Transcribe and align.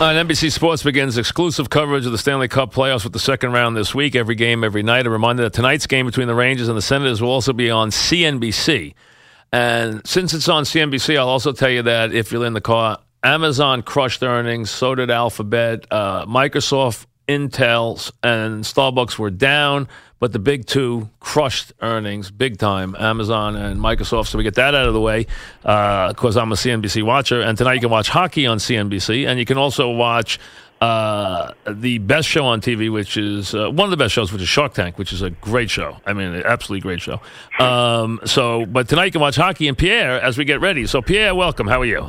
On 0.00 0.14
NBC 0.14 0.50
Sports 0.50 0.82
begins 0.82 1.18
exclusive 1.18 1.68
coverage 1.68 2.06
of 2.06 2.12
the 2.12 2.16
Stanley 2.16 2.48
Cup 2.48 2.72
playoffs 2.72 3.04
with 3.04 3.12
the 3.12 3.18
second 3.18 3.52
round 3.52 3.76
this 3.76 3.94
week. 3.94 4.16
Every 4.16 4.34
game, 4.34 4.64
every 4.64 4.82
night. 4.82 5.06
A 5.06 5.10
reminder 5.10 5.42
that 5.42 5.52
tonight's 5.52 5.86
game 5.86 6.06
between 6.06 6.26
the 6.26 6.34
Rangers 6.34 6.68
and 6.68 6.76
the 6.76 6.82
Senators 6.82 7.20
will 7.20 7.28
also 7.28 7.52
be 7.52 7.70
on 7.70 7.90
CNBC. 7.90 8.94
And 9.52 10.00
since 10.06 10.32
it's 10.32 10.48
on 10.48 10.64
CNBC, 10.64 11.18
I'll 11.18 11.28
also 11.28 11.52
tell 11.52 11.68
you 11.68 11.82
that 11.82 12.14
if 12.14 12.32
you're 12.32 12.46
in 12.46 12.54
the 12.54 12.62
car, 12.62 12.98
Amazon 13.22 13.82
crushed 13.82 14.22
earnings, 14.22 14.70
so 14.70 14.94
did 14.94 15.10
Alphabet. 15.10 15.84
Uh, 15.90 16.24
Microsoft, 16.24 17.04
Intel, 17.30 18.10
and 18.24 18.64
Starbucks 18.64 19.16
were 19.16 19.30
down, 19.30 19.86
but 20.18 20.32
the 20.32 20.40
big 20.40 20.66
two 20.66 21.08
crushed 21.20 21.72
earnings 21.80 22.30
big 22.30 22.58
time 22.58 22.96
Amazon 22.98 23.54
and 23.54 23.80
Microsoft. 23.80 24.26
So 24.26 24.38
we 24.38 24.42
get 24.42 24.56
that 24.56 24.74
out 24.74 24.88
of 24.88 24.94
the 24.94 25.00
way 25.00 25.26
because 25.62 26.36
uh, 26.36 26.42
I'm 26.42 26.50
a 26.50 26.56
CNBC 26.56 27.04
watcher. 27.04 27.40
And 27.40 27.56
tonight 27.56 27.74
you 27.74 27.80
can 27.80 27.90
watch 27.90 28.08
hockey 28.08 28.46
on 28.46 28.58
CNBC, 28.58 29.28
and 29.28 29.38
you 29.38 29.44
can 29.44 29.58
also 29.58 29.90
watch. 29.90 30.38
Uh, 30.82 31.52
the 31.70 31.98
best 31.98 32.26
show 32.26 32.46
on 32.46 32.58
TV, 32.62 32.90
which 32.90 33.18
is 33.18 33.54
uh, 33.54 33.68
one 33.68 33.84
of 33.84 33.90
the 33.90 33.98
best 33.98 34.14
shows, 34.14 34.32
which 34.32 34.40
is 34.40 34.48
Shark 34.48 34.72
Tank, 34.72 34.96
which 34.96 35.12
is 35.12 35.20
a 35.20 35.28
great 35.28 35.68
show. 35.68 35.98
I 36.06 36.14
mean, 36.14 36.28
an 36.32 36.42
absolutely 36.46 36.80
great 36.80 37.02
show. 37.02 37.20
Um, 37.58 38.18
so, 38.24 38.64
but 38.64 38.88
tonight 38.88 39.04
you 39.04 39.10
can 39.10 39.20
watch 39.20 39.36
hockey 39.36 39.68
and 39.68 39.76
Pierre 39.76 40.18
as 40.22 40.38
we 40.38 40.46
get 40.46 40.62
ready. 40.62 40.86
So, 40.86 41.02
Pierre, 41.02 41.34
welcome. 41.34 41.66
How 41.68 41.82
are 41.82 41.84
you? 41.84 42.08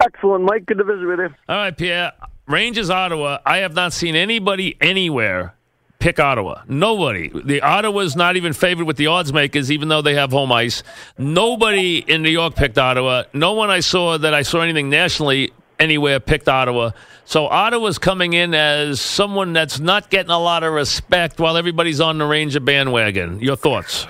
Excellent, 0.00 0.44
Mike. 0.44 0.64
Good 0.64 0.78
to 0.78 0.84
visit 0.84 1.06
with 1.06 1.18
you. 1.18 1.28
All 1.50 1.56
right, 1.56 1.76
Pierre. 1.76 2.12
Rangers, 2.48 2.88
Ottawa. 2.88 3.38
I 3.44 3.58
have 3.58 3.74
not 3.74 3.92
seen 3.92 4.16
anybody 4.16 4.76
anywhere 4.80 5.54
pick 5.98 6.18
Ottawa. 6.18 6.62
Nobody. 6.66 7.28
The 7.28 7.60
Ottawa's 7.60 8.16
not 8.16 8.36
even 8.36 8.54
favored 8.54 8.86
with 8.86 8.96
the 8.96 9.08
odds 9.08 9.34
makers, 9.34 9.70
even 9.70 9.88
though 9.88 10.00
they 10.00 10.14
have 10.14 10.30
home 10.30 10.50
ice. 10.50 10.82
Nobody 11.18 11.98
in 11.98 12.22
New 12.22 12.30
York 12.30 12.54
picked 12.54 12.78
Ottawa. 12.78 13.24
No 13.34 13.52
one 13.52 13.68
I 13.68 13.80
saw 13.80 14.16
that 14.16 14.32
I 14.32 14.42
saw 14.42 14.62
anything 14.62 14.88
nationally 14.88 15.52
anywhere 15.78 16.20
picked 16.20 16.48
Ottawa. 16.48 16.92
So 17.26 17.46
Ottawa's 17.46 17.98
coming 17.98 18.32
in 18.32 18.54
as 18.54 18.98
someone 18.98 19.52
that's 19.52 19.78
not 19.78 20.08
getting 20.08 20.30
a 20.30 20.38
lot 20.38 20.62
of 20.62 20.72
respect 20.72 21.38
while 21.38 21.58
everybody's 21.58 22.00
on 22.00 22.16
the 22.16 22.24
Ranger 22.24 22.60
bandwagon. 22.60 23.40
Your 23.40 23.56
thoughts? 23.56 24.06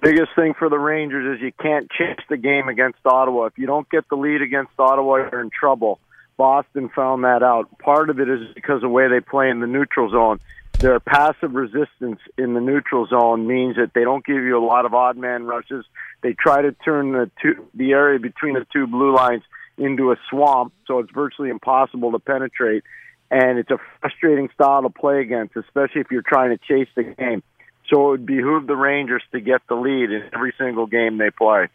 Biggest 0.00 0.30
thing 0.34 0.54
for 0.54 0.70
the 0.70 0.78
Rangers 0.78 1.36
is 1.36 1.42
you 1.42 1.52
can't 1.60 1.90
chase 1.90 2.20
the 2.30 2.38
game 2.38 2.68
against 2.68 2.98
Ottawa. 3.04 3.46
If 3.46 3.58
you 3.58 3.66
don't 3.66 3.88
get 3.90 4.08
the 4.08 4.16
lead 4.16 4.40
against 4.40 4.72
Ottawa, 4.78 5.16
you're 5.16 5.40
in 5.42 5.50
trouble. 5.50 5.98
Boston 6.36 6.88
found 6.88 7.24
that 7.24 7.42
out. 7.42 7.78
Part 7.78 8.10
of 8.10 8.20
it 8.20 8.28
is 8.28 8.52
because 8.54 8.76
of 8.76 8.82
the 8.82 8.88
way 8.88 9.08
they 9.08 9.20
play 9.20 9.50
in 9.50 9.60
the 9.60 9.66
neutral 9.66 10.10
zone. 10.10 10.40
Their 10.78 10.98
passive 11.00 11.54
resistance 11.54 12.20
in 12.36 12.54
the 12.54 12.60
neutral 12.60 13.06
zone 13.06 13.46
means 13.46 13.76
that 13.76 13.92
they 13.94 14.02
don't 14.02 14.24
give 14.24 14.36
you 14.36 14.58
a 14.58 14.64
lot 14.64 14.84
of 14.84 14.94
odd 14.94 15.16
man 15.16 15.44
rushes. 15.44 15.84
They 16.22 16.32
try 16.32 16.62
to 16.62 16.72
turn 16.72 17.12
the 17.12 17.30
two, 17.40 17.66
the 17.74 17.92
area 17.92 18.18
between 18.18 18.54
the 18.54 18.66
two 18.72 18.86
blue 18.86 19.14
lines 19.14 19.42
into 19.78 20.12
a 20.12 20.16
swamp, 20.28 20.72
so 20.86 20.98
it's 20.98 21.10
virtually 21.12 21.50
impossible 21.50 22.12
to 22.12 22.18
penetrate. 22.18 22.84
And 23.30 23.58
it's 23.58 23.70
a 23.70 23.78
frustrating 24.00 24.50
style 24.54 24.82
to 24.82 24.90
play 24.90 25.20
against, 25.20 25.56
especially 25.56 26.00
if 26.00 26.10
you're 26.10 26.22
trying 26.22 26.50
to 26.50 26.58
chase 26.58 26.88
the 26.94 27.04
game. 27.04 27.42
So 27.88 28.08
it 28.08 28.10
would 28.10 28.26
behoove 28.26 28.66
the 28.66 28.76
Rangers 28.76 29.22
to 29.32 29.40
get 29.40 29.62
the 29.68 29.74
lead 29.74 30.10
in 30.10 30.28
every 30.32 30.54
single 30.58 30.86
game 30.86 31.18
they 31.18 31.30
play. 31.30 31.68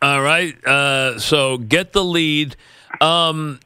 All 0.00 0.22
right. 0.22 0.64
Uh, 0.64 1.18
so 1.18 1.58
get 1.58 1.92
the 1.92 2.04
lead. 2.04 2.56
Um, 3.00 3.60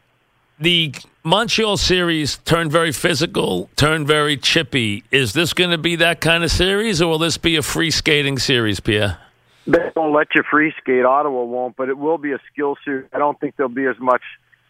the 0.63 0.95
Montreal 1.25 1.77
series 1.77 2.39
turned 2.39 2.73
very 2.73 2.93
physical, 2.93 3.69
turned 3.77 4.07
very 4.07 4.37
chippy. 4.37 5.05
Is 5.11 5.33
this 5.33 5.53
going 5.53 5.71
to 5.71 5.79
be 5.79 5.97
that 5.97 6.21
kind 6.21 6.45
of 6.45 6.51
series, 6.51 7.03
or 7.03 7.09
will 7.09 7.19
this 7.19 7.37
be 7.37 7.57
a 7.57 7.63
free 7.63 7.91
skating 7.91 8.39
series, 8.39 8.81
Pierre? 8.81 9.19
They 9.67 9.79
don't 9.95 10.13
let 10.13 10.29
you 10.35 10.43
free 10.51 10.73
skate. 10.81 11.05
Ottawa 11.05 11.45
won't, 11.45 11.77
but 11.77 11.89
it 11.89 11.99
will 11.99 12.19
be 12.19 12.33
a 12.33 12.39
skill 12.53 12.77
series. 12.85 13.09
I 13.13 13.19
don't 13.19 13.39
think 13.39 13.57
there'll 13.57 13.71
be 13.71 13.87
as 13.87 13.99
much 14.01 14.23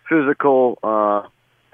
physical 0.09 0.79
uh, 0.83 1.23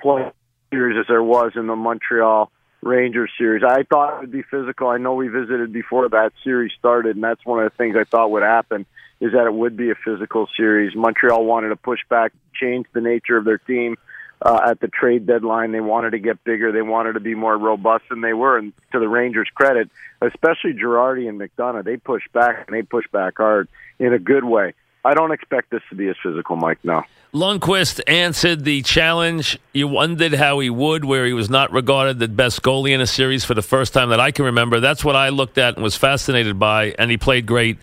play 0.00 0.30
series 0.70 0.98
as 1.00 1.06
there 1.08 1.22
was 1.22 1.52
in 1.56 1.66
the 1.66 1.74
Montreal 1.77 2.50
Rangers 2.83 3.30
series. 3.36 3.64
I 3.66 3.83
thought 3.84 4.14
it 4.14 4.20
would 4.20 4.33
be 4.33 4.42
physical. 4.42 4.89
I 4.89 4.98
know 4.98 5.14
we 5.14 5.28
visited 5.28 5.72
before 5.72 6.08
that 6.08 6.33
series 6.44 6.72
started, 6.78 7.16
and 7.16 7.24
that's 7.24 7.44
one 7.44 7.64
of 7.64 7.70
the 7.70 7.77
things 7.77 7.96
I 7.96 8.05
thought 8.05 8.30
would 8.30 8.45
happen 8.45 8.86
is 9.20 9.33
that 9.33 9.46
it 9.46 9.55
would 9.55 9.77
be 9.77 9.90
a 9.90 9.96
physical 9.96 10.48
series. 10.56 10.95
Montreal 10.95 11.45
wanted 11.45 11.70
to 11.70 11.77
push 11.77 11.98
back, 12.08 12.33
change 12.55 12.86
the 12.92 13.00
nature 13.00 13.36
of 13.36 13.45
their 13.45 13.58
team 13.58 13.96
uh, 14.42 14.60
at 14.66 14.80
the 14.80 14.88
trade 14.88 15.26
deadline. 15.26 15.72
They 15.72 15.80
wanted 15.80 16.10
to 16.10 16.18
get 16.18 16.42
bigger. 16.44 16.72
They 16.72 16.82
wanted 16.82 17.14
to 17.14 17.20
be 17.20 17.34
more 17.34 17.56
robust 17.56 18.04
than 18.08 18.20
they 18.20 18.32
were. 18.34 18.58
And 18.58 18.72
to 18.92 18.98
the 18.98 19.08
Rangers' 19.08 19.48
credit, 19.54 19.90
especially 20.20 20.74
Girardi 20.74 21.28
and 21.28 21.40
McDonagh, 21.40 21.84
they 21.84 21.96
pushed 21.96 22.32
back 22.32 22.64
and 22.66 22.76
they 22.76 22.82
pushed 22.82 23.10
back 23.12 23.34
hard 23.36 23.68
in 23.98 24.12
a 24.12 24.18
good 24.18 24.44
way. 24.44 24.74
I 25.04 25.14
don't 25.14 25.32
expect 25.32 25.70
this 25.70 25.80
to 25.90 25.94
be 25.94 26.08
as 26.08 26.16
physical, 26.22 26.56
Mike. 26.56 26.78
No. 26.82 27.02
Lundqvist 27.32 28.00
answered 28.06 28.64
the 28.64 28.82
challenge. 28.82 29.58
You 29.72 29.86
wondered 29.86 30.34
how 30.34 30.58
he 30.58 30.70
would, 30.70 31.05
where 31.05 31.24
he 31.24 31.32
was 31.32 31.48
not 31.48 31.72
regarded 31.72 32.18
the 32.18 32.28
best 32.28 32.62
goalie 32.62 32.90
in 32.90 33.00
a 33.00 33.06
series 33.06 33.44
for 33.44 33.55
the 33.55 33.62
first 33.62 33.94
time 33.94 34.10
that 34.10 34.20
I 34.20 34.32
can 34.32 34.46
remember. 34.46 34.80
That's 34.80 35.05
what 35.05 35.14
I 35.14 35.28
looked 35.28 35.56
at 35.56 35.74
and 35.74 35.82
was 35.82 35.94
fascinated 35.94 36.58
by, 36.58 36.94
and 36.98 37.10
he 37.10 37.16
played 37.16 37.46
great. 37.46 37.78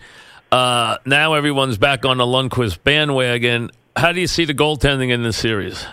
Uh, 0.52 0.98
now 1.04 1.34
everyone's 1.34 1.78
back 1.78 2.04
on 2.04 2.18
the 2.18 2.24
Lundqvist 2.24 2.84
bandwagon. 2.84 3.70
How 3.96 4.12
do 4.12 4.20
you 4.20 4.26
see 4.26 4.44
the 4.44 4.54
goaltending 4.54 5.10
in 5.10 5.22
this 5.22 5.36
series? 5.36 5.86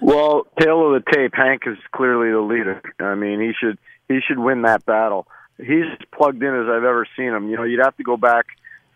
Well, 0.00 0.46
tail 0.60 0.94
of 0.94 1.04
the 1.04 1.12
tape, 1.12 1.32
Hank 1.34 1.62
is 1.66 1.76
clearly 1.92 2.30
the 2.30 2.40
leader. 2.40 2.82
I 3.00 3.14
mean, 3.14 3.40
he 3.40 3.52
should 3.58 3.78
he 4.08 4.20
should 4.26 4.38
win 4.38 4.62
that 4.62 4.86
battle. 4.86 5.26
He's 5.58 5.86
plugged 6.12 6.42
in 6.42 6.54
as 6.54 6.66
I've 6.68 6.84
ever 6.84 7.06
seen 7.16 7.32
him. 7.34 7.48
You 7.48 7.56
know, 7.56 7.64
you'd 7.64 7.84
have 7.84 7.96
to 7.96 8.04
go 8.04 8.16
back 8.16 8.46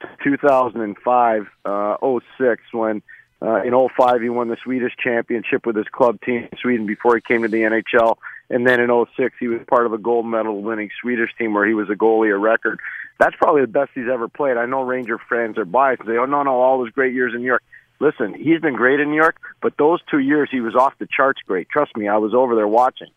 to 0.01 0.09
2005, 0.23 1.47
uh, 1.65 1.97
06, 2.39 2.63
when 2.73 3.03
uh, 3.43 3.63
in 3.63 3.73
05 3.73 4.23
he 4.23 4.29
won 4.29 4.49
the 4.49 4.57
Swedish 4.63 4.93
championship 4.97 5.67
with 5.67 5.77
his 5.77 5.89
club 5.89 6.21
team 6.21 6.49
in 6.51 6.59
Sweden 6.61 6.87
before 6.87 7.17
he 7.17 7.21
came 7.21 7.43
to 7.43 7.49
the 7.49 7.63
NHL. 7.63 8.17
And 8.49 8.67
then 8.67 8.81
in 8.81 9.07
06 9.17 9.35
he 9.41 9.49
was 9.49 9.61
part 9.67 9.87
of 9.87 9.93
a 9.93 9.99
gold 9.99 10.27
medal 10.27 10.63
winning 10.63 10.91
Swedish 11.01 11.31
team 11.37 11.53
where 11.53 11.67
he 11.67 11.75
was 11.75 11.91
a 11.91 11.95
goalie 11.95 12.33
a 12.33 12.39
record. 12.39 12.79
That's 13.19 13.35
probably 13.37 13.63
the 13.63 13.69
best 13.69 13.91
he's 13.95 14.09
ever 14.13 14.29
played. 14.29 14.57
I 14.57 14.67
know 14.67 14.83
Ranger 14.83 15.19
fans 15.29 15.59
are 15.59 15.65
biased. 15.65 16.03
They 16.05 16.13
say, 16.13 16.19
oh, 16.19 16.27
no, 16.27 16.43
no, 16.43 16.53
all 16.61 16.79
those 16.79 16.91
great 16.91 17.15
years 17.15 17.35
in 17.35 17.41
New 17.41 17.47
York 17.47 17.63
listen, 18.03 18.35
he's 18.35 18.61
been 18.61 18.75
great 18.75 18.99
in 18.99 19.11
New 19.11 19.17
York, 19.17 19.37
but 19.63 19.75
those 19.79 20.01
two 20.11 20.19
years 20.19 20.49
he 20.51 20.61
was 20.61 20.75
off 20.75 20.93
the 20.99 21.07
charts 21.07 21.41
great. 21.47 21.69
Trust 21.69 21.97
me, 21.97 22.09
I 22.09 22.19
was 22.19 22.35
over 22.35 22.57
there 22.57 22.69
watching. 22.69 23.09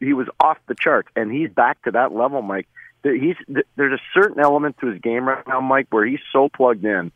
He 0.00 0.14
was 0.14 0.28
off 0.40 0.58
the 0.66 0.74
charts, 0.74 1.08
and 1.14 1.30
he's 1.30 1.50
back 1.50 1.82
to 1.82 1.90
that 1.90 2.12
level, 2.12 2.40
Mike. 2.40 2.68
He's 3.02 3.36
there's 3.76 4.00
a 4.00 4.02
certain 4.14 4.40
element 4.40 4.78
to 4.80 4.86
his 4.86 5.00
game 5.00 5.28
right 5.28 5.46
now, 5.46 5.60
Mike, 5.60 5.88
where 5.90 6.06
he's 6.06 6.20
so 6.32 6.48
plugged 6.48 6.84
in 6.84 7.12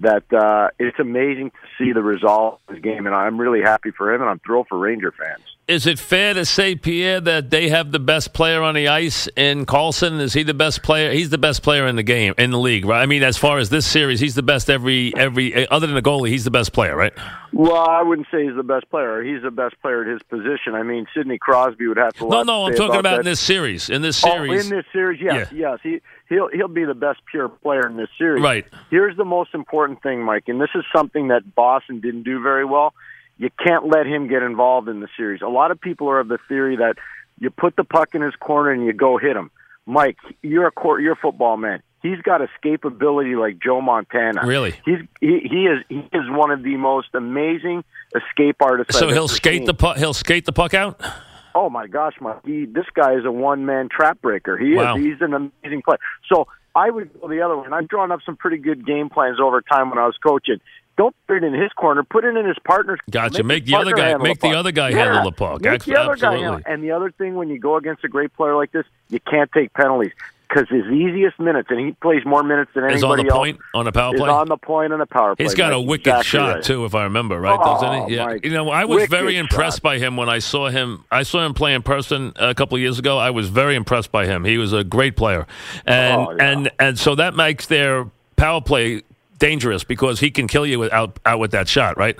that 0.00 0.30
uh, 0.32 0.68
it's 0.78 0.98
amazing 0.98 1.50
to 1.50 1.56
see 1.78 1.92
the 1.92 2.02
result 2.02 2.60
of 2.68 2.74
his 2.74 2.82
game, 2.82 3.06
and 3.06 3.14
I'm 3.14 3.38
really 3.38 3.62
happy 3.62 3.90
for 3.90 4.14
him, 4.14 4.20
and 4.20 4.30
I'm 4.30 4.38
thrilled 4.38 4.68
for 4.68 4.78
Ranger 4.78 5.12
fans. 5.12 5.49
Is 5.70 5.86
it 5.86 6.00
fair 6.00 6.34
to 6.34 6.44
say, 6.44 6.74
Pierre, 6.74 7.20
that 7.20 7.50
they 7.50 7.68
have 7.68 7.92
the 7.92 8.00
best 8.00 8.32
player 8.32 8.60
on 8.60 8.74
the 8.74 8.88
ice 8.88 9.28
in 9.36 9.66
Karlsson? 9.66 10.18
Is 10.18 10.32
he 10.32 10.42
the 10.42 10.52
best 10.52 10.82
player? 10.82 11.12
He's 11.12 11.30
the 11.30 11.38
best 11.38 11.62
player 11.62 11.86
in 11.86 11.94
the 11.94 12.02
game 12.02 12.34
in 12.38 12.50
the 12.50 12.58
league, 12.58 12.84
right? 12.84 13.00
I 13.00 13.06
mean, 13.06 13.22
as 13.22 13.38
far 13.38 13.58
as 13.58 13.70
this 13.70 13.86
series, 13.86 14.18
he's 14.18 14.34
the 14.34 14.42
best 14.42 14.68
every 14.68 15.14
every 15.16 15.54
eh, 15.54 15.66
other 15.70 15.86
than 15.86 15.94
the 15.94 16.02
goalie. 16.02 16.30
He's 16.30 16.42
the 16.42 16.50
best 16.50 16.72
player, 16.72 16.96
right? 16.96 17.12
Well, 17.52 17.88
I 17.88 18.02
wouldn't 18.02 18.26
say 18.32 18.46
he's 18.46 18.56
the 18.56 18.64
best 18.64 18.90
player. 18.90 19.22
He's 19.22 19.44
the 19.44 19.52
best 19.52 19.80
player 19.80 20.02
at 20.02 20.08
his 20.08 20.20
position. 20.24 20.74
I 20.74 20.82
mean, 20.82 21.06
Sidney 21.14 21.38
Crosby 21.38 21.86
would 21.86 21.98
have 21.98 22.14
to. 22.14 22.28
No, 22.28 22.42
no, 22.42 22.66
I'm 22.66 22.74
talking 22.74 22.98
about, 22.98 22.98
about 22.98 23.18
in 23.20 23.24
this 23.26 23.38
series. 23.38 23.90
In 23.90 24.02
this 24.02 24.24
oh, 24.24 24.28
series, 24.28 24.50
oh, 24.50 24.64
in 24.64 24.76
this 24.76 24.86
series, 24.92 25.20
yes, 25.22 25.52
yeah. 25.52 25.70
yes, 25.70 25.78
he 25.84 26.00
he'll 26.28 26.48
he'll 26.48 26.66
be 26.66 26.84
the 26.84 26.94
best 26.94 27.20
pure 27.30 27.48
player 27.48 27.86
in 27.86 27.96
this 27.96 28.10
series. 28.18 28.42
Right. 28.42 28.66
Here's 28.90 29.16
the 29.16 29.24
most 29.24 29.54
important 29.54 30.02
thing, 30.02 30.24
Mike, 30.24 30.48
and 30.48 30.60
this 30.60 30.70
is 30.74 30.82
something 30.92 31.28
that 31.28 31.54
Boston 31.54 32.00
didn't 32.00 32.24
do 32.24 32.42
very 32.42 32.64
well 32.64 32.92
you 33.40 33.48
can't 33.58 33.86
let 33.86 34.06
him 34.06 34.28
get 34.28 34.42
involved 34.42 34.86
in 34.88 35.00
the 35.00 35.08
series. 35.16 35.40
A 35.40 35.48
lot 35.48 35.70
of 35.70 35.80
people 35.80 36.10
are 36.10 36.20
of 36.20 36.28
the 36.28 36.38
theory 36.46 36.76
that 36.76 36.96
you 37.38 37.48
put 37.48 37.74
the 37.74 37.84
puck 37.84 38.14
in 38.14 38.20
his 38.20 38.36
corner 38.36 38.70
and 38.70 38.84
you 38.84 38.92
go 38.92 39.16
hit 39.16 39.34
him. 39.34 39.50
Mike, 39.86 40.18
you're 40.42 40.66
a 40.66 40.70
court, 40.70 41.00
you're 41.00 41.14
a 41.14 41.16
football 41.16 41.56
man. 41.56 41.82
He's 42.02 42.20
got 42.20 42.42
escapability 42.42 43.40
like 43.40 43.58
Joe 43.58 43.80
Montana. 43.80 44.42
Really? 44.46 44.74
He's 44.84 45.00
he, 45.22 45.40
he 45.50 45.66
is 45.66 45.82
he 45.88 46.00
is 46.12 46.28
one 46.28 46.50
of 46.50 46.62
the 46.62 46.76
most 46.76 47.08
amazing 47.14 47.82
escape 48.14 48.56
artists. 48.60 48.98
So 48.98 49.08
I've 49.08 49.14
he'll 49.14 49.26
skate 49.26 49.60
seen. 49.60 49.64
the 49.64 49.74
puck. 49.74 49.96
He'll 49.96 50.14
skate 50.14 50.44
the 50.44 50.52
puck 50.52 50.74
out. 50.74 51.00
Oh 51.54 51.70
my 51.70 51.86
gosh, 51.86 52.14
my 52.20 52.36
he, 52.44 52.66
this 52.66 52.86
guy 52.94 53.14
is 53.14 53.24
a 53.24 53.32
one 53.32 53.64
man 53.64 53.88
trap 53.90 54.20
breaker. 54.20 54.58
He 54.58 54.74
wow. 54.74 54.96
is. 54.96 55.02
He's 55.02 55.20
an 55.20 55.32
amazing 55.34 55.82
player. 55.82 55.98
So 56.30 56.46
I 56.74 56.90
would 56.90 57.18
go 57.20 57.28
the 57.28 57.40
other 57.40 57.56
way. 57.56 57.64
And 57.64 57.74
I've 57.74 57.88
drawn 57.88 58.12
up 58.12 58.20
some 58.24 58.36
pretty 58.36 58.58
good 58.58 58.86
game 58.86 59.08
plans 59.08 59.38
over 59.40 59.60
time 59.60 59.90
when 59.90 59.98
I 59.98 60.06
was 60.06 60.16
coaching. 60.22 60.60
Don't 61.00 61.16
put 61.26 61.38
it 61.38 61.44
in 61.44 61.54
his 61.54 61.72
corner. 61.72 62.02
Put 62.02 62.26
it 62.26 62.36
in 62.36 62.44
his 62.46 62.58
partner's. 62.62 62.98
Gotcha. 63.10 63.42
Make, 63.42 63.64
make 63.64 63.66
the 63.66 63.74
other 63.76 63.92
guy. 63.94 64.14
Make 64.18 64.38
the, 64.40 64.50
the 64.50 64.54
other 64.54 64.70
guy 64.70 64.90
yeah. 64.90 64.96
handle 65.04 65.24
the 65.24 65.32
puck. 65.32 65.62
Make 65.62 65.82
the 65.84 65.96
other 65.98 66.12
Absolutely. 66.12 66.40
guy 66.40 66.44
handle. 66.44 66.62
And 66.66 66.84
the 66.84 66.90
other 66.90 67.10
thing, 67.10 67.36
when 67.36 67.48
you 67.48 67.58
go 67.58 67.76
against 67.76 68.04
a 68.04 68.08
great 68.08 68.34
player 68.34 68.54
like 68.54 68.70
this, 68.70 68.84
you 69.08 69.18
can't 69.20 69.50
take 69.50 69.72
penalties 69.72 70.12
because 70.46 70.68
his 70.68 70.84
easiest 70.92 71.40
minutes, 71.40 71.68
and 71.70 71.80
he 71.80 71.92
plays 72.02 72.22
more 72.26 72.42
minutes 72.42 72.70
than 72.74 72.84
is 72.84 73.02
anybody 73.02 73.20
on 73.22 73.26
the 73.26 73.32
else. 73.32 73.38
point 73.38 73.58
on 73.72 73.86
a 73.86 73.92
power 73.92 74.12
play. 74.14 74.28
is 74.28 74.30
on 74.30 74.48
the 74.48 74.56
point 74.58 74.92
on 74.92 75.00
a 75.00 75.06
power 75.06 75.36
play. 75.36 75.44
He's 75.46 75.54
got 75.54 75.68
That's 75.70 75.78
a 75.78 75.80
wicked 75.80 76.08
exactly 76.08 76.24
shot 76.28 76.54
right. 76.56 76.64
too, 76.64 76.84
if 76.84 76.94
I 76.94 77.04
remember 77.04 77.40
right, 77.40 77.58
Oh, 77.58 77.80
doesn't 77.80 78.10
he? 78.10 78.18
Oh, 78.18 78.28
yeah. 78.28 78.38
You 78.42 78.50
know, 78.50 78.68
I 78.68 78.84
was 78.84 79.08
very 79.08 79.38
impressed 79.38 79.78
shot. 79.78 79.82
by 79.82 79.98
him 79.98 80.16
when 80.18 80.28
I 80.28 80.40
saw 80.40 80.68
him. 80.68 81.04
I 81.10 81.22
saw 81.22 81.46
him 81.46 81.54
play 81.54 81.72
in 81.72 81.82
person 81.82 82.34
a 82.36 82.54
couple 82.54 82.74
of 82.76 82.82
years 82.82 82.98
ago. 82.98 83.16
I 83.16 83.30
was 83.30 83.48
very 83.48 83.74
impressed 83.74 84.12
by 84.12 84.26
him. 84.26 84.44
He 84.44 84.58
was 84.58 84.74
a 84.74 84.84
great 84.84 85.16
player, 85.16 85.46
and 85.86 86.14
Oh, 86.20 86.32
yeah. 86.36 86.50
and 86.50 86.70
and 86.78 86.98
so 86.98 87.14
that 87.14 87.34
makes 87.34 87.66
their 87.66 88.10
power 88.36 88.60
play 88.60 89.02
dangerous 89.40 89.82
because 89.82 90.20
he 90.20 90.30
can 90.30 90.46
kill 90.46 90.64
you 90.64 90.88
out 90.92 91.18
out 91.26 91.40
with 91.40 91.50
that 91.50 91.66
shot, 91.66 91.98
right? 91.98 92.16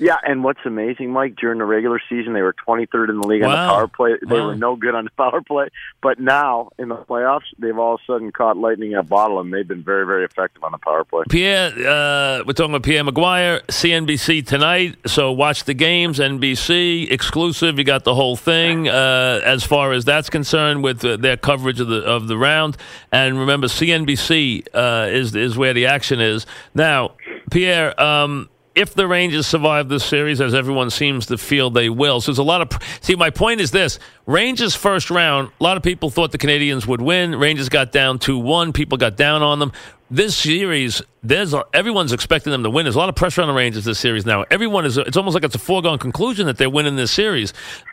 Yeah, 0.00 0.16
and 0.26 0.42
what's 0.42 0.60
amazing, 0.64 1.12
Mike, 1.12 1.36
during 1.36 1.58
the 1.58 1.66
regular 1.66 2.00
season, 2.08 2.32
they 2.32 2.40
were 2.40 2.54
23rd 2.66 3.10
in 3.10 3.20
the 3.20 3.26
league 3.26 3.42
wow. 3.42 3.48
on 3.48 3.52
the 3.52 3.72
power 3.74 3.86
play. 3.86 4.16
They 4.26 4.40
wow. 4.40 4.46
were 4.46 4.56
no 4.56 4.74
good 4.74 4.94
on 4.94 5.04
the 5.04 5.10
power 5.16 5.42
play. 5.42 5.68
But 6.00 6.18
now, 6.18 6.70
in 6.78 6.88
the 6.88 6.96
playoffs, 6.96 7.42
they've 7.58 7.78
all 7.78 7.96
of 7.96 8.00
a 8.00 8.12
sudden 8.12 8.32
caught 8.32 8.56
lightning 8.56 8.92
in 8.92 8.98
a 8.98 9.02
bottle, 9.02 9.40
and 9.40 9.52
they've 9.52 9.68
been 9.68 9.82
very, 9.82 10.06
very 10.06 10.24
effective 10.24 10.64
on 10.64 10.72
the 10.72 10.78
power 10.78 11.04
play. 11.04 11.24
Pierre, 11.28 11.68
uh, 11.68 12.42
we're 12.46 12.54
talking 12.54 12.74
about 12.74 12.82
Pierre 12.82 13.04
McGuire, 13.04 13.62
CNBC 13.66 14.46
tonight. 14.46 14.96
So 15.06 15.32
watch 15.32 15.64
the 15.64 15.74
games, 15.74 16.18
NBC, 16.18 17.10
exclusive. 17.10 17.78
You 17.78 17.84
got 17.84 18.04
the 18.04 18.14
whole 18.14 18.36
thing 18.36 18.88
uh, 18.88 19.42
as 19.44 19.64
far 19.64 19.92
as 19.92 20.06
that's 20.06 20.30
concerned 20.30 20.82
with 20.82 21.04
uh, 21.04 21.18
their 21.18 21.36
coverage 21.36 21.78
of 21.78 21.88
the 21.88 22.02
of 22.02 22.26
the 22.26 22.38
round. 22.38 22.78
And 23.12 23.38
remember, 23.38 23.66
CNBC 23.66 24.66
uh, 24.72 25.08
is, 25.10 25.36
is 25.36 25.58
where 25.58 25.74
the 25.74 25.84
action 25.84 26.20
is. 26.20 26.46
Now, 26.74 27.16
Pierre, 27.50 28.00
um, 28.00 28.48
if 28.74 28.94
the 28.94 29.06
Rangers 29.06 29.46
survive 29.46 29.88
this 29.88 30.04
series, 30.04 30.40
as 30.40 30.54
everyone 30.54 30.90
seems 30.90 31.26
to 31.26 31.38
feel 31.38 31.70
they 31.70 31.88
will. 31.88 32.20
So 32.20 32.30
there's 32.30 32.38
a 32.38 32.42
lot 32.42 32.60
of. 32.60 32.82
See, 33.00 33.14
my 33.16 33.30
point 33.30 33.60
is 33.60 33.70
this 33.70 33.98
Rangers 34.26 34.74
first 34.74 35.10
round, 35.10 35.50
a 35.60 35.64
lot 35.64 35.76
of 35.76 35.82
people 35.82 36.10
thought 36.10 36.32
the 36.32 36.38
Canadiens 36.38 36.86
would 36.86 37.00
win. 37.00 37.34
Rangers 37.34 37.68
got 37.68 37.92
down 37.92 38.18
2 38.18 38.38
1. 38.38 38.72
People 38.72 38.98
got 38.98 39.16
down 39.16 39.42
on 39.42 39.58
them. 39.58 39.72
This 40.12 40.36
series, 40.36 41.02
there's 41.22 41.54
everyone's 41.72 42.12
expecting 42.12 42.50
them 42.50 42.64
to 42.64 42.70
win. 42.70 42.84
There's 42.84 42.96
a 42.96 42.98
lot 42.98 43.08
of 43.08 43.14
pressure 43.14 43.42
on 43.42 43.48
the 43.48 43.54
Rangers 43.54 43.84
this 43.84 43.98
series 43.98 44.26
now. 44.26 44.44
Everyone 44.50 44.84
is. 44.84 44.98
It's 44.98 45.16
almost 45.16 45.34
like 45.34 45.44
it's 45.44 45.54
a 45.54 45.60
foregone 45.60 45.98
conclusion 45.98 46.46
that 46.46 46.58
they're 46.58 46.70
winning 46.70 46.96
this 46.96 47.12
series. 47.12 47.52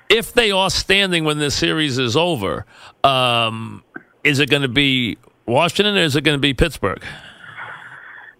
If 0.10 0.34
they 0.34 0.52
are 0.52 0.70
standing 0.70 1.26
when 1.26 1.40
this 1.40 1.56
series 1.56 1.98
is 1.98 2.16
over, 2.16 2.66
um, 3.04 3.84
is 4.24 4.40
it 4.40 4.50
going 4.50 4.64
to 4.64 4.68
be 4.68 5.18
Washington 5.46 5.96
or 5.96 6.02
is 6.02 6.16
it 6.16 6.22
going 6.22 6.38
to 6.38 6.42
be 6.42 6.54
Pittsburgh? 6.54 7.04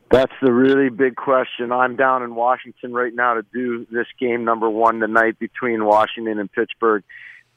That's 0.10 0.34
the 0.42 0.54
really 0.54 0.90
big 0.90 1.18
question. 1.18 1.72
I'm 1.72 1.98
down 1.98 2.24
in 2.24 2.34
Washington 2.36 2.94
right 2.94 3.14
now 3.14 3.34
to 3.34 3.46
do 3.54 3.86
this 3.92 4.08
game 4.20 4.46
number 4.46 4.70
one 4.70 5.00
tonight 5.00 5.38
between 5.38 5.84
Washington 5.84 6.40
and 6.40 6.52
Pittsburgh. 6.52 7.04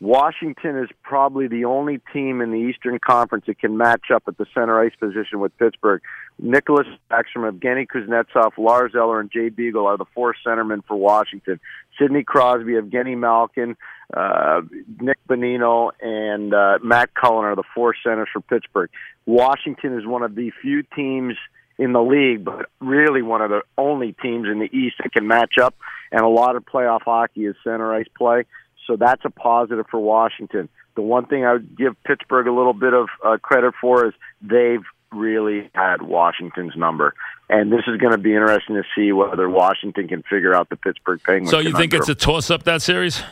Washington 0.00 0.78
is 0.78 0.88
probably 1.02 1.46
the 1.46 1.66
only 1.66 2.00
team 2.12 2.40
in 2.40 2.50
the 2.50 2.58
Eastern 2.58 2.98
Conference 2.98 3.44
that 3.46 3.58
can 3.58 3.76
match 3.76 4.10
up 4.12 4.24
at 4.26 4.36
the 4.38 4.46
center 4.52 4.80
ice 4.80 4.94
position 4.98 5.38
with 5.40 5.56
Pittsburgh. 5.58 6.00
Nicklas 6.42 6.86
Backstrom, 7.10 7.48
Evgeny 7.52 7.86
Kuznetsov, 7.86 8.52
Lars 8.56 8.92
Eller, 8.96 9.20
and 9.20 9.30
Jay 9.30 9.50
Beagle 9.50 9.86
are 9.86 9.98
the 9.98 10.06
four 10.14 10.34
centermen 10.44 10.82
for 10.88 10.96
Washington. 10.96 11.60
Sidney 11.98 12.24
Crosby, 12.24 12.72
Evgeni 12.72 13.16
Malkin, 13.16 13.76
uh, 14.14 14.62
Nick 14.98 15.18
Bonino, 15.28 15.90
and 16.00 16.54
uh, 16.54 16.78
Matt 16.82 17.14
Cullen 17.14 17.44
are 17.44 17.54
the 17.54 17.62
four 17.74 17.94
centers 18.02 18.28
for 18.32 18.40
Pittsburgh. 18.40 18.90
Washington 19.26 19.96
is 19.96 20.06
one 20.06 20.22
of 20.22 20.34
the 20.34 20.50
few 20.62 20.82
teams– 20.82 21.36
in 21.80 21.94
the 21.94 22.02
league, 22.02 22.44
but 22.44 22.66
really 22.78 23.22
one 23.22 23.40
of 23.40 23.48
the 23.48 23.62
only 23.78 24.12
teams 24.12 24.46
in 24.46 24.58
the 24.58 24.68
East 24.76 24.96
that 25.02 25.12
can 25.12 25.26
match 25.26 25.54
up. 25.60 25.74
And 26.12 26.20
a 26.20 26.28
lot 26.28 26.54
of 26.54 26.64
playoff 26.64 27.02
hockey 27.02 27.46
is 27.46 27.56
center 27.64 27.92
ice 27.94 28.06
play, 28.16 28.44
so 28.86 28.96
that's 28.96 29.24
a 29.24 29.30
positive 29.30 29.86
for 29.90 29.98
Washington. 29.98 30.68
The 30.94 31.02
one 31.02 31.24
thing 31.24 31.46
I 31.46 31.54
would 31.54 31.78
give 31.78 31.94
Pittsburgh 32.04 32.46
a 32.46 32.52
little 32.52 32.74
bit 32.74 32.92
of 32.92 33.08
uh, 33.24 33.38
credit 33.38 33.74
for 33.80 34.06
is 34.06 34.12
they've 34.42 34.84
really 35.10 35.70
had 35.74 36.02
Washington's 36.02 36.76
number. 36.76 37.14
And 37.48 37.72
this 37.72 37.82
is 37.86 37.96
going 37.96 38.12
to 38.12 38.18
be 38.18 38.34
interesting 38.34 38.76
to 38.76 38.82
see 38.94 39.12
whether 39.12 39.48
Washington 39.48 40.06
can 40.06 40.22
figure 40.28 40.54
out 40.54 40.68
the 40.68 40.76
Pittsburgh 40.76 41.20
Penguins. 41.22 41.50
So 41.50 41.60
you 41.60 41.74
think 41.74 41.94
it's 41.94 42.08
a 42.08 42.14
toss 42.14 42.50
up 42.50 42.64
that 42.64 42.82
series? 42.82 43.22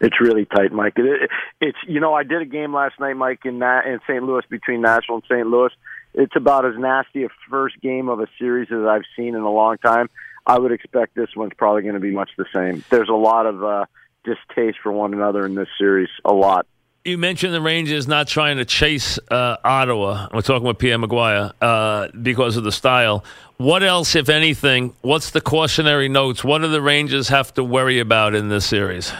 It's 0.00 0.20
really 0.20 0.44
tight, 0.46 0.72
Mike. 0.72 0.94
It, 0.96 1.30
it's 1.60 1.78
you 1.86 2.00
know 2.00 2.12
I 2.12 2.24
did 2.24 2.42
a 2.42 2.44
game 2.44 2.74
last 2.74 2.98
night, 2.98 3.14
Mike, 3.14 3.42
in 3.44 3.60
that 3.60 3.86
in 3.86 4.00
St. 4.08 4.22
Louis 4.24 4.42
between 4.50 4.80
Nashville 4.80 5.16
and 5.16 5.24
St. 5.30 5.46
Louis 5.46 5.70
it's 6.14 6.36
about 6.36 6.66
as 6.66 6.74
nasty 6.78 7.24
a 7.24 7.28
first 7.48 7.80
game 7.80 8.08
of 8.08 8.20
a 8.20 8.26
series 8.38 8.68
as 8.70 8.84
I've 8.84 9.04
seen 9.16 9.34
in 9.34 9.42
a 9.42 9.50
long 9.50 9.78
time. 9.78 10.08
I 10.46 10.58
would 10.58 10.72
expect 10.72 11.14
this 11.14 11.30
one's 11.36 11.52
probably 11.56 11.82
going 11.82 11.94
to 11.94 12.00
be 12.00 12.10
much 12.10 12.30
the 12.36 12.46
same. 12.52 12.84
There's 12.90 13.08
a 13.08 13.14
lot 13.14 13.46
of 13.46 13.62
uh, 13.62 13.86
distaste 14.24 14.78
for 14.82 14.92
one 14.92 15.14
another 15.14 15.46
in 15.46 15.54
this 15.54 15.68
series, 15.78 16.08
a 16.24 16.32
lot. 16.32 16.66
You 17.04 17.18
mentioned 17.18 17.52
the 17.52 17.60
Rangers 17.60 18.06
not 18.06 18.28
trying 18.28 18.58
to 18.58 18.64
chase 18.64 19.18
uh, 19.30 19.56
Ottawa. 19.64 20.28
We're 20.32 20.42
talking 20.42 20.66
with 20.66 20.78
Pierre 20.78 20.98
McGuire 20.98 21.52
uh, 21.60 22.08
because 22.20 22.56
of 22.56 22.62
the 22.62 22.70
style. 22.70 23.24
What 23.56 23.82
else, 23.82 24.14
if 24.14 24.28
anything, 24.28 24.94
what's 25.02 25.30
the 25.30 25.40
cautionary 25.40 26.08
notes? 26.08 26.44
What 26.44 26.58
do 26.58 26.68
the 26.68 26.82
Rangers 26.82 27.28
have 27.28 27.52
to 27.54 27.64
worry 27.64 27.98
about 27.98 28.34
in 28.34 28.48
this 28.48 28.66
series? 28.66 29.12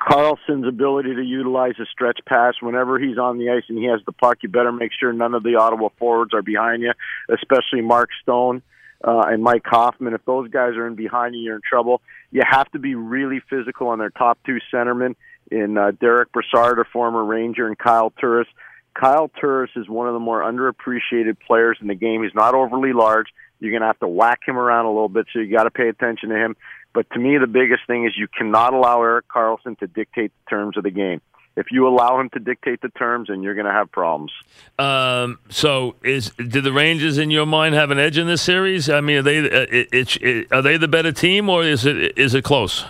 Karlsson's 0.00 0.66
ability 0.66 1.14
to 1.14 1.22
utilize 1.22 1.74
a 1.78 1.86
stretch 1.86 2.20
pass 2.26 2.54
whenever 2.60 2.98
he's 2.98 3.18
on 3.18 3.38
the 3.38 3.50
ice 3.50 3.64
and 3.68 3.78
he 3.78 3.84
has 3.84 4.00
the 4.06 4.12
puck, 4.12 4.38
you 4.42 4.48
better 4.48 4.72
make 4.72 4.92
sure 4.98 5.12
none 5.12 5.34
of 5.34 5.42
the 5.42 5.56
Ottawa 5.56 5.90
forwards 5.98 6.32
are 6.32 6.42
behind 6.42 6.82
you, 6.82 6.92
especially 7.28 7.82
Mark 7.82 8.08
Stone 8.22 8.62
uh, 9.04 9.24
and 9.28 9.42
Mike 9.42 9.64
Hoffman. 9.66 10.14
If 10.14 10.24
those 10.24 10.50
guys 10.50 10.74
are 10.76 10.86
in 10.86 10.94
behind 10.94 11.34
you, 11.34 11.42
you're 11.42 11.56
in 11.56 11.62
trouble. 11.68 12.00
You 12.30 12.42
have 12.48 12.70
to 12.72 12.78
be 12.78 12.94
really 12.94 13.40
physical 13.50 13.88
on 13.88 13.98
their 13.98 14.10
top 14.10 14.38
two 14.46 14.58
centermen 14.72 15.16
in 15.50 15.76
uh, 15.76 15.92
Derek 16.00 16.32
Brassard, 16.32 16.78
a 16.78 16.84
former 16.84 17.24
Ranger, 17.24 17.66
and 17.66 17.78
Kyle 17.78 18.12
Turris. 18.18 18.48
Kyle 18.94 19.30
Turris 19.40 19.70
is 19.76 19.88
one 19.88 20.08
of 20.08 20.14
the 20.14 20.20
more 20.20 20.42
underappreciated 20.42 21.36
players 21.46 21.78
in 21.80 21.88
the 21.88 21.94
game. 21.94 22.22
He's 22.22 22.34
not 22.34 22.54
overly 22.54 22.92
large. 22.92 23.28
You're 23.60 23.70
going 23.70 23.82
to 23.82 23.86
have 23.86 24.00
to 24.00 24.08
whack 24.08 24.40
him 24.46 24.56
around 24.56 24.86
a 24.86 24.90
little 24.90 25.08
bit, 25.08 25.26
so 25.32 25.38
you 25.38 25.54
got 25.54 25.64
to 25.64 25.70
pay 25.70 25.88
attention 25.88 26.30
to 26.30 26.36
him. 26.36 26.56
But 26.92 27.08
to 27.10 27.18
me, 27.18 27.38
the 27.38 27.46
biggest 27.46 27.86
thing 27.86 28.06
is 28.06 28.12
you 28.16 28.26
cannot 28.26 28.74
allow 28.74 29.02
Erik 29.02 29.28
Karlsson 29.28 29.78
to 29.78 29.86
dictate 29.86 30.32
the 30.44 30.50
terms 30.50 30.76
of 30.76 30.82
the 30.82 30.90
game. 30.90 31.20
If 31.56 31.66
you 31.70 31.86
allow 31.86 32.18
him 32.20 32.30
to 32.30 32.38
dictate 32.38 32.80
the 32.80 32.88
terms, 32.88 33.28
then 33.28 33.42
you're 33.42 33.54
going 33.54 33.66
to 33.66 33.72
have 33.72 33.90
problems. 33.90 34.32
Um, 34.78 35.38
so, 35.50 35.96
is 36.02 36.30
do 36.30 36.60
the 36.60 36.72
Rangers, 36.72 37.18
in 37.18 37.30
your 37.30 37.44
mind, 37.44 37.74
have 37.74 37.90
an 37.90 37.98
edge 37.98 38.18
in 38.18 38.26
this 38.26 38.40
series? 38.40 38.88
I 38.88 39.00
mean, 39.00 39.18
are 39.18 39.22
they 39.22 39.38
uh, 39.38 39.66
it, 39.70 39.88
it, 39.92 40.16
it, 40.22 40.52
are 40.52 40.62
they 40.62 40.76
the 40.76 40.88
better 40.88 41.12
team, 41.12 41.48
or 41.48 41.64
is 41.64 41.84
it 41.84 42.16
is 42.16 42.34
it 42.34 42.44
close? 42.44 42.86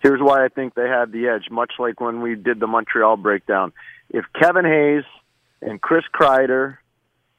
Here's 0.00 0.20
why 0.20 0.44
I 0.44 0.48
think 0.48 0.74
they 0.74 0.88
have 0.88 1.10
the 1.10 1.28
edge. 1.28 1.50
Much 1.50 1.72
like 1.78 2.00
when 2.00 2.20
we 2.20 2.34
did 2.34 2.60
the 2.60 2.66
Montreal 2.66 3.16
breakdown, 3.16 3.72
if 4.10 4.24
Kevin 4.38 4.66
Hayes 4.66 5.04
and 5.62 5.80
Chris 5.80 6.04
Kreider 6.14 6.76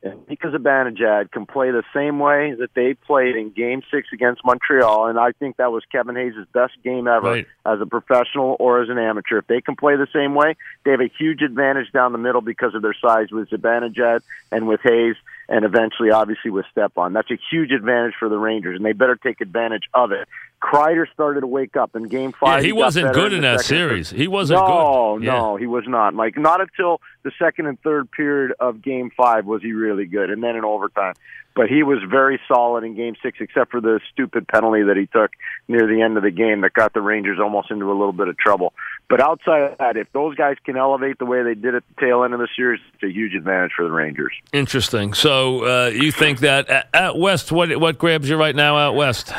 and 0.03 0.27
Mika 0.27 0.47
Zibanejad 0.47 1.31
can 1.31 1.45
play 1.45 1.71
the 1.71 1.83
same 1.93 2.19
way 2.19 2.53
that 2.59 2.73
they 2.73 2.93
played 2.93 3.35
in 3.35 3.51
Game 3.51 3.81
Six 3.89 4.09
against 4.11 4.43
Montreal, 4.43 5.07
and 5.07 5.17
I 5.17 5.31
think 5.31 5.57
that 5.57 5.71
was 5.71 5.83
Kevin 5.91 6.15
Hayes' 6.15 6.33
best 6.53 6.73
game 6.83 7.07
ever 7.07 7.27
right. 7.27 7.47
as 7.65 7.79
a 7.79 7.85
professional 7.85 8.57
or 8.59 8.81
as 8.81 8.89
an 8.89 8.97
amateur. 8.97 9.37
If 9.37 9.47
they 9.47 9.61
can 9.61 9.75
play 9.75 9.95
the 9.95 10.07
same 10.13 10.35
way, 10.35 10.55
they 10.83 10.91
have 10.91 10.99
a 10.99 11.11
huge 11.17 11.41
advantage 11.41 11.91
down 11.93 12.11
the 12.11 12.17
middle 12.17 12.41
because 12.41 12.75
of 12.75 12.81
their 12.81 12.95
size 13.01 13.31
with 13.31 13.49
Zibanejad 13.49 14.21
and 14.51 14.67
with 14.67 14.81
Hayes, 14.83 15.15
and 15.47 15.63
eventually, 15.63 16.11
obviously, 16.11 16.51
with 16.51 16.65
Stepan. 16.71 17.13
That's 17.13 17.31
a 17.31 17.39
huge 17.49 17.71
advantage 17.71 18.15
for 18.19 18.27
the 18.27 18.37
Rangers, 18.37 18.75
and 18.75 18.85
they 18.85 18.93
better 18.93 19.15
take 19.15 19.39
advantage 19.39 19.83
of 19.93 20.11
it. 20.11 20.27
Kreider 20.63 21.05
started 21.13 21.41
to 21.41 21.47
wake 21.47 21.75
up 21.75 21.93
in 21.93 22.03
Game 22.03 22.31
Five. 22.31 22.59
Yeah, 22.59 22.61
he, 22.61 22.67
he 22.67 22.73
wasn't 22.73 23.13
good 23.13 23.33
in, 23.33 23.37
in 23.37 23.41
that 23.41 23.61
series. 23.61 24.09
He 24.09 24.27
wasn't 24.27 24.61
no, 24.61 25.17
good. 25.17 25.25
No, 25.25 25.51
no, 25.51 25.55
he 25.57 25.67
was 25.67 25.83
not. 25.87 26.15
Like 26.15 26.37
not 26.37 26.61
until 26.61 27.01
the 27.23 27.31
second 27.37 27.67
and 27.67 27.79
third 27.81 28.09
period 28.11 28.53
of 28.61 28.81
Game 28.81 29.11
Five 29.15 29.45
was 29.45 29.61
he 29.61 29.73
really 29.73 30.05
good, 30.05 30.29
and 30.29 30.41
then 30.41 30.55
in 30.55 30.63
overtime. 30.63 31.15
But 31.55 31.67
he 31.67 31.83
was 31.83 31.99
very 32.09 32.39
solid 32.47 32.83
in 32.83 32.95
Game 32.95 33.15
Six, 33.21 33.37
except 33.41 33.71
for 33.71 33.81
the 33.81 33.99
stupid 34.11 34.47
penalty 34.47 34.83
that 34.83 34.95
he 34.95 35.05
took 35.05 35.31
near 35.67 35.85
the 35.85 36.01
end 36.01 36.17
of 36.17 36.23
the 36.23 36.31
game 36.31 36.61
that 36.61 36.73
got 36.73 36.93
the 36.93 37.01
Rangers 37.01 37.39
almost 37.39 37.69
into 37.69 37.85
a 37.85 37.93
little 37.93 38.13
bit 38.13 38.29
of 38.29 38.37
trouble. 38.37 38.73
But 39.09 39.21
outside 39.21 39.63
of 39.63 39.77
that, 39.77 39.97
if 39.97 40.11
those 40.13 40.35
guys 40.35 40.55
can 40.65 40.77
elevate 40.77 41.19
the 41.19 41.25
way 41.25 41.43
they 41.43 41.53
did 41.55 41.75
at 41.75 41.83
the 41.89 42.01
tail 42.01 42.23
end 42.23 42.33
of 42.33 42.39
the 42.39 42.47
series, 42.55 42.79
it's 42.93 43.03
a 43.03 43.11
huge 43.11 43.35
advantage 43.35 43.73
for 43.75 43.83
the 43.83 43.91
Rangers. 43.91 44.33
Interesting. 44.53 45.13
So 45.13 45.65
uh, 45.65 45.87
you 45.89 46.11
think 46.11 46.39
that 46.39 46.87
at 46.93 47.17
West, 47.17 47.51
what 47.51 47.77
what 47.81 47.97
grabs 47.99 48.29
you 48.29 48.37
right 48.37 48.55
now 48.55 48.77
out 48.77 48.95
West? 48.95 49.31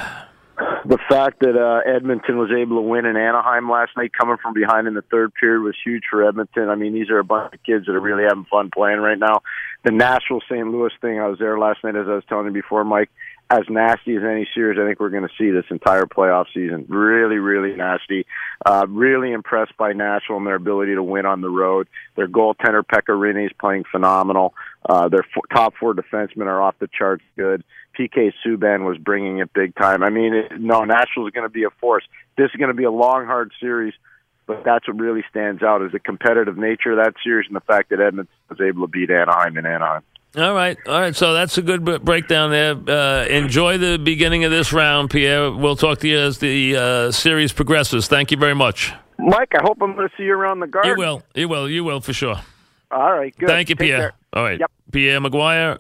The 0.86 0.98
fact 1.08 1.40
that 1.40 1.56
uh, 1.56 1.80
Edmonton 1.88 2.36
was 2.36 2.50
able 2.50 2.76
to 2.76 2.82
win 2.82 3.06
in 3.06 3.16
Anaheim 3.16 3.70
last 3.70 3.92
night, 3.96 4.12
coming 4.12 4.36
from 4.42 4.52
behind 4.52 4.86
in 4.86 4.94
the 4.94 5.02
third 5.02 5.32
period, 5.34 5.62
was 5.62 5.76
huge 5.84 6.02
for 6.10 6.26
Edmonton. 6.26 6.68
I 6.68 6.74
mean, 6.74 6.92
these 6.92 7.10
are 7.10 7.18
a 7.18 7.24
bunch 7.24 7.54
of 7.54 7.62
kids 7.62 7.86
that 7.86 7.92
are 7.92 8.00
really 8.00 8.24
having 8.24 8.44
fun 8.44 8.70
playing 8.70 8.98
right 8.98 9.18
now. 9.18 9.42
The 9.84 9.92
Nashville 9.92 10.42
St. 10.50 10.66
Louis 10.66 10.92
thing, 11.00 11.18
I 11.20 11.28
was 11.28 11.38
there 11.38 11.58
last 11.58 11.82
night, 11.84 11.96
as 11.96 12.06
I 12.06 12.14
was 12.14 12.24
telling 12.28 12.46
you 12.46 12.52
before, 12.52 12.84
Mike. 12.84 13.10
As 13.50 13.64
nasty 13.68 14.16
as 14.16 14.22
any 14.22 14.48
series, 14.54 14.78
I 14.80 14.86
think 14.86 14.98
we're 14.98 15.10
going 15.10 15.28
to 15.28 15.34
see 15.36 15.50
this 15.50 15.66
entire 15.70 16.06
playoff 16.06 16.46
season. 16.54 16.86
Really, 16.88 17.36
really 17.36 17.76
nasty. 17.76 18.26
Uh, 18.64 18.86
really 18.88 19.32
impressed 19.32 19.76
by 19.76 19.92
Nashville 19.92 20.38
and 20.38 20.46
their 20.46 20.54
ability 20.54 20.94
to 20.94 21.02
win 21.02 21.26
on 21.26 21.42
the 21.42 21.50
road. 21.50 21.86
Their 22.16 22.26
goaltender 22.26 22.82
Pekka 22.82 23.10
Rinne 23.10 23.44
is 23.44 23.52
playing 23.60 23.84
phenomenal. 23.90 24.54
Uh, 24.88 25.08
their 25.08 25.26
four, 25.34 25.42
top 25.52 25.74
four 25.78 25.94
defensemen 25.94 26.46
are 26.46 26.60
off 26.60 26.74
the 26.78 26.88
charts 26.88 27.22
good. 27.36 27.64
PK 27.98 28.32
Subban 28.44 28.86
was 28.86 28.98
bringing 28.98 29.38
it 29.38 29.52
big 29.52 29.74
time. 29.74 30.02
I 30.02 30.10
mean, 30.10 30.34
it, 30.34 30.60
no, 30.60 30.82
is 30.82 30.88
going 31.14 31.42
to 31.42 31.48
be 31.48 31.64
a 31.64 31.70
force. 31.80 32.04
This 32.36 32.50
is 32.50 32.56
going 32.56 32.68
to 32.68 32.74
be 32.74 32.84
a 32.84 32.90
long, 32.90 33.26
hard 33.26 33.52
series, 33.60 33.94
but 34.46 34.62
that's 34.64 34.86
what 34.88 34.98
really 34.98 35.22
stands 35.30 35.62
out 35.62 35.82
is 35.82 35.92
the 35.92 35.98
competitive 35.98 36.56
nature 36.56 36.92
of 36.92 37.04
that 37.04 37.14
series 37.22 37.46
and 37.46 37.56
the 37.56 37.60
fact 37.60 37.90
that 37.90 38.00
Edmonton 38.00 38.34
was 38.48 38.60
able 38.60 38.86
to 38.86 38.90
beat 38.90 39.10
Anaheim 39.10 39.56
in 39.56 39.66
Anaheim. 39.66 40.02
All 40.36 40.52
right, 40.52 40.76
all 40.86 41.00
right. 41.00 41.14
So 41.14 41.32
that's 41.32 41.58
a 41.58 41.62
good 41.62 41.84
breakdown 42.04 42.50
there. 42.50 42.74
Uh, 42.74 43.24
enjoy 43.26 43.78
the 43.78 43.98
beginning 43.98 44.42
of 44.44 44.50
this 44.50 44.72
round, 44.72 45.10
Pierre. 45.10 45.52
We'll 45.52 45.76
talk 45.76 46.00
to 46.00 46.08
you 46.08 46.18
as 46.18 46.38
the 46.38 46.76
uh, 46.76 47.10
series 47.12 47.52
progresses. 47.52 48.08
Thank 48.08 48.32
you 48.32 48.36
very 48.36 48.54
much, 48.54 48.92
Mike. 49.18 49.52
I 49.54 49.62
hope 49.62 49.78
I'm 49.80 49.94
going 49.94 50.08
to 50.08 50.14
see 50.16 50.24
you 50.24 50.34
around 50.34 50.58
the 50.58 50.66
garden. 50.66 50.90
You 50.90 50.98
will. 50.98 51.22
You 51.36 51.48
will. 51.48 51.70
You 51.70 51.84
will 51.84 52.00
for 52.00 52.12
sure. 52.12 52.40
All 52.90 53.12
right. 53.12 53.36
Good. 53.36 53.48
Thank 53.48 53.68
you, 53.68 53.76
Take 53.76 53.86
Pierre. 53.86 53.98
Care. 53.98 54.12
All 54.32 54.42
right. 54.42 54.58
Yep. 54.58 54.70
Pierre 54.90 55.20
McGuire. 55.20 55.78